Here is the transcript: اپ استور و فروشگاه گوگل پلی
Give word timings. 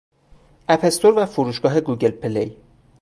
اپ 0.67 0.85
استور 0.85 1.13
و 1.17 1.25
فروشگاه 1.25 1.81
گوگل 1.81 2.11
پلی 2.11 2.57